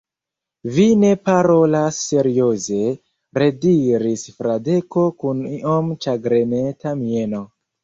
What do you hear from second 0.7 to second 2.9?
Vi ne parolas serioze,